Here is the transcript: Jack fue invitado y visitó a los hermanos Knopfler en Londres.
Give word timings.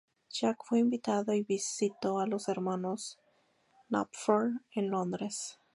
Jack 0.31 0.57
fue 0.63 0.79
invitado 0.79 1.31
y 1.31 1.43
visitó 1.43 2.17
a 2.17 2.25
los 2.25 2.47
hermanos 2.49 3.19
Knopfler 3.87 4.53
en 4.73 4.89
Londres. 4.89 5.59